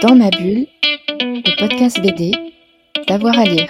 [0.00, 0.68] Dans ma bulle,
[1.18, 2.30] le podcast BD,
[3.08, 3.66] d'avoir à lire.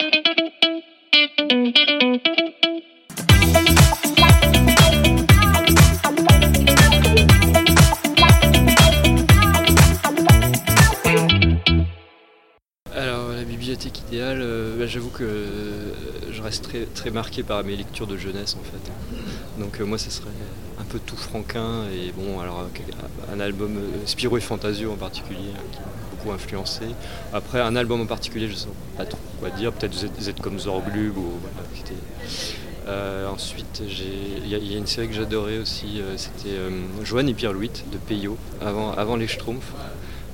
[12.94, 15.94] Alors la bibliothèque idéale, euh, bah, j'avoue que euh,
[16.30, 19.58] je reste très, très marqué par mes lectures de jeunesse en fait.
[19.58, 20.28] Donc euh, moi ce serait
[20.88, 22.66] peu tout franquin et bon alors
[23.32, 26.82] un album euh, Spirou et Fantasio en particulier hein, qui m'a beaucoup influencé.
[27.32, 30.58] Après un album en particulier je sais pas trop quoi dire, peut-être Z, Z comme
[30.58, 31.94] Zorglub ou voilà, c'était-
[32.88, 36.70] Euh, ensuite j'ai- il y, a- une série que j'adorais aussi, euh, c'était euh,
[37.04, 39.72] Joanne et Pierre Louis de Peyo avant, avant les Schtroumpfs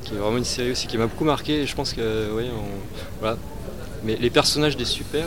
[0.04, 3.36] qui est vraiment une série aussi qui m'a beaucoup marqué je pense que on- voilà.
[4.04, 5.26] Mais les personnages des super,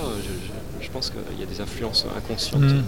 [0.81, 2.61] je, pense qu'il y a des influences inconscientes.
[2.61, 2.83] Mm.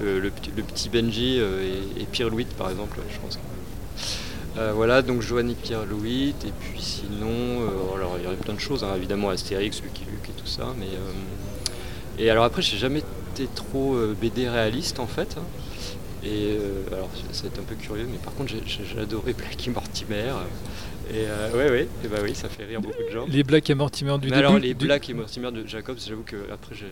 [0.00, 1.62] Le, le petit- Benji euh,
[1.98, 3.38] et, et Pierre Louis par exemple, je pense.
[4.58, 8.54] Euh, voilà, donc Joanny Pierre Louis, et puis sinon, euh, alors il y aurait plein
[8.54, 10.86] de choses, hein, évidemment Astérix, Lucky Luke et tout ça, mais.
[10.86, 13.02] euh, et alors après, j'ai jamais
[13.34, 15.36] été trop euh, BD réaliste en fait.
[15.38, 15.42] hein.
[16.24, 19.66] Et euh, alors, ça va être un peu curieux, mais par contre, j'ai- adoré Black
[19.66, 20.32] et Mortimer.
[21.08, 23.26] Et euh, ouais, ouais, et bah oui, ça fait rire beaucoup de gens.
[23.28, 25.98] Les Black et Mortimer du Mais début alors, les du- Black et Mortimer de Jacobs,
[26.06, 26.86] j'avoue que après, j'ai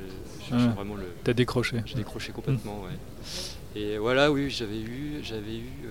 [0.50, 0.56] Ah.
[0.74, 1.04] vraiment le.
[1.22, 1.82] T'as décroché.
[1.86, 3.80] J'ai décroché complètement, ouais.
[3.80, 5.90] Et voilà, oui, j'avais eu, j'avais eu, euh,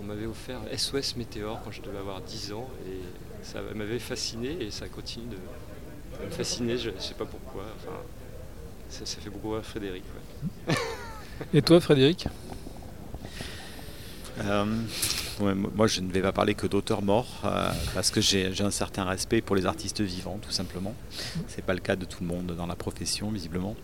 [0.00, 3.00] on m'avait offert SOS Météore quand je devais avoir 10 ans, et
[3.44, 7.96] ça m'avait fasciné, et ça continue de, me fasciner, je, je sais pas pourquoi, enfin,
[8.88, 10.04] ça, ça fait beaucoup rire Frédéric,
[10.68, 10.74] ouais.
[11.54, 12.28] Et toi, Frédéric?
[14.44, 14.64] Euh,
[15.40, 19.04] moi, je ne vais pas parler que d'auteurs morts euh, parce que j'ai un certain
[19.04, 20.94] respect pour les artistes vivants, tout simplement.
[21.48, 23.74] C'est pas le cas de tout le monde dans la profession, visiblement.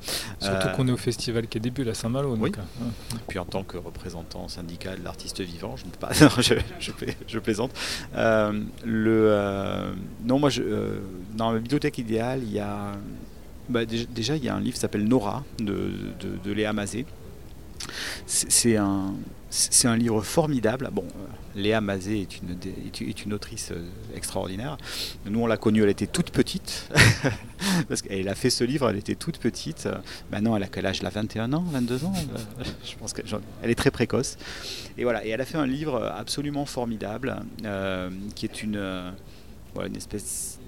[0.40, 2.36] Surtout Euh, qu'on est au festival qui est début à Saint-Malo.
[2.38, 2.52] oui.
[2.58, 2.84] euh,
[3.28, 6.10] Puis en tant que représentant syndical de l'artiste vivant, je ne peux pas.
[6.20, 7.70] non, je, je pla- je plaisante.
[8.16, 9.92] Euh, le,
[10.24, 10.62] non, moi, je,
[11.36, 12.92] dans la bibliothèque idéale, il y a.
[13.68, 15.64] bah, déjà, déjà, il y a un livre qui s'appelle Nora de,
[16.20, 17.06] de, de Léa Mazet.
[18.30, 19.14] C'est un,
[19.84, 20.90] un livre formidable.
[20.92, 22.58] Bon, euh, Léa Mazet est une,
[23.08, 24.76] est une- autrice euh, extraordinaire.
[25.24, 26.90] Nous, on l'a connue, elle était toute petite.
[27.88, 29.88] Parce qu'elle a fait ce livre, elle était toute petite.
[30.30, 30.98] Maintenant, elle a quel âge?
[31.00, 32.12] Elle a 21 ans, 22 ans?
[32.84, 33.24] Je pense qu'elle
[33.62, 34.36] elle est très précoce.
[34.98, 37.34] Et voilà, et elle a fait un livre absolument formidable,
[37.64, 38.76] euh, qui est une,
[39.82, 40.58] une espèce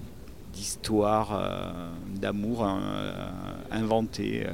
[0.55, 1.39] d'histoire
[2.19, 3.29] d'amour euh,
[3.69, 4.47] inventée.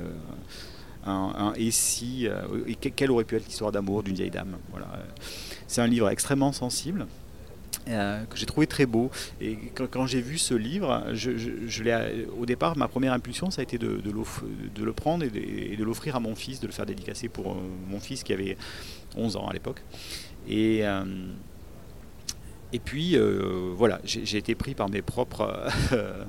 [1.07, 4.15] Euh, un, un et si, euh, et que- quelle aurait pu être l'histoire d'amour d'une
[4.15, 4.87] vieille dame voilà.
[5.67, 7.07] C'est un livre extrêmement sensible.
[7.89, 9.09] euh, que j'ai trouvé très beau
[9.39, 9.57] et
[9.91, 13.77] quand, j'ai vu ce livre je, je- au départ ma première impulsion ça a été
[13.77, 14.01] de,
[14.83, 15.29] le prendre et
[15.77, 17.55] de, l'offrir à mon fils de le faire dédicacer pour euh,
[17.89, 18.57] mon fils qui avait
[19.15, 19.81] 11 ans à l'époque
[20.49, 21.05] et euh,
[22.73, 26.23] et puis euh, voilà j'ai été pris par mes propres euh, euh,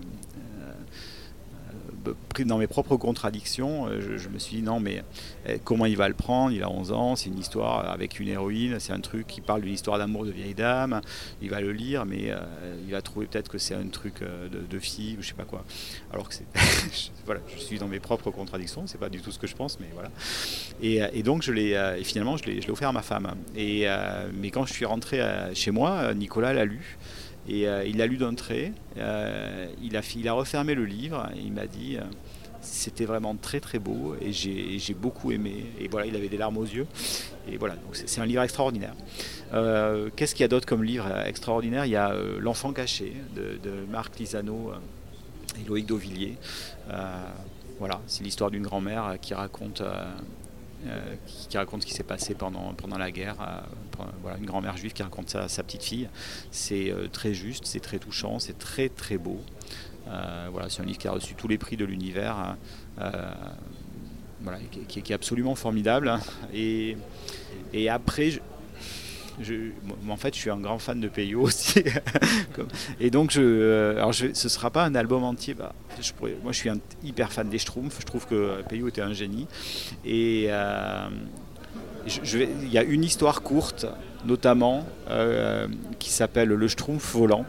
[2.45, 5.03] dans mes propres contradictions, euh, je, me suis dit non mais
[5.49, 6.53] euh, comment il va le prendre?
[6.53, 9.63] Il a 11 ans, c'est une histoire avec une héroïne, c'est un truc qui parle
[9.63, 11.01] d'une histoire d'amour de vieille dame,
[11.43, 12.39] il va le lire mais euh,
[12.85, 15.35] il va trouver peut-être que c'est un truc euh, de, de fille ou je sais
[15.35, 15.65] pas quoi.
[16.13, 16.35] Alors que
[17.27, 19.81] voilà, je suis dans mes propres contradictions, c'est pas du tout ce que je pense
[19.81, 20.11] mais voilà.
[20.83, 23.35] Et, donc je l'ai finalement je l'ai offert à ma femme.
[23.57, 23.87] Et
[24.35, 25.21] mais quand je suis rentré
[25.55, 26.97] chez moi, Nicolas l'a lu.
[27.49, 30.85] Et euh, il l'a lu d'un trait, euh, il, a, fi- il a refermé le
[30.85, 32.03] livre, il m'a dit euh,
[32.61, 35.65] c'était vraiment très très beau et j'ai j'ai beaucoup aimé.
[35.81, 36.87] Et voilà, il avait des larmes aux yeux.
[37.51, 38.95] Et voilà, c'est un livre extraordinaire.
[39.55, 41.87] Euh, Qu'est-ce qu'il y a d'autre comme livre euh, extraordinaire?
[41.87, 43.59] Il y a euh, L'enfant caché de,
[43.91, 46.37] Marc Lisano euh, et Loïc Dauvillier.
[46.91, 47.25] Euh,
[47.79, 49.81] voilà, c'est l'histoire d'une grand-mère euh, qui raconte.
[50.87, 53.37] Euh, euh, qui, raconte ce qui s'est passé pendant, pendant la guerre.
[53.41, 53.61] euh,
[53.93, 56.09] pendant- voilà, une grand-mère juive qui raconte ça à sa petite fille.
[56.51, 59.41] C'est euh, très juste, c'est très touchant, c'est très très beau.
[60.09, 62.57] Euh, voilà, c'est un livre qui a reçu tous les prix de l'univers.
[63.01, 63.33] euh,
[64.41, 64.59] voilà,
[64.89, 66.17] qui, est absolument formidable.
[66.55, 66.97] Et,
[67.73, 68.31] et après,
[69.41, 69.71] je-
[70.09, 71.83] en fait, je suis un grand fan de Peyo aussi.
[73.01, 75.55] Et donc, je, euh, alors je, ce sera pas un album entier.
[75.55, 78.01] bah, je pourrais- moi, je suis un hyper fan des Schtroumpfs.
[78.01, 79.47] Je trouve que Peyo était un génie.
[80.05, 81.09] Et euh,
[82.07, 83.87] il y a une histoire courte,
[84.25, 85.67] notamment, euh,
[85.99, 87.45] qui s'appelle Le Schtroumpf volant.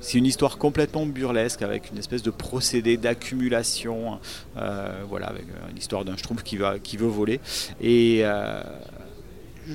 [0.00, 4.20] C'est une histoire complètement burlesque avec une espèce de procédé d'accumulation,
[4.56, 7.40] euh, voilà, avec euh, une histoire d'un schtroumpf qui, va, qui veut voler.
[7.80, 8.62] Et euh,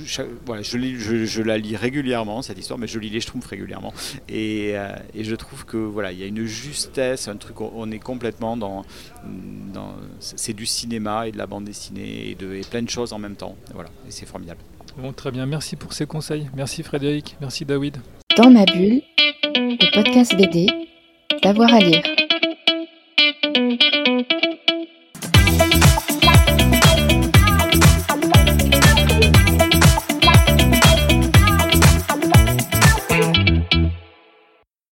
[0.05, 3.19] je, voilà, je, lis- je- je la lis régulièrement cette histoire, mais je lis les
[3.21, 3.93] schtroumpfs régulièrement.
[4.29, 7.91] Et, euh, et je trouve que voilà, il y a une justesse, un truc, on-
[7.91, 8.85] est complètement dans,
[9.73, 13.11] dans c'est du cinéma et de la bande dessinée et, de, et plein de choses
[13.13, 13.55] en même temps.
[13.73, 14.59] Voilà, et c'est formidable.
[14.97, 15.45] Bon, très bien.
[15.45, 16.49] Merci pour ces conseils.
[16.55, 17.35] Merci Frédéric.
[17.41, 17.97] Merci David.
[18.37, 19.01] Dans ma bulle,
[19.55, 20.67] Le podcast BD,
[21.43, 22.01] d'avoir à lire.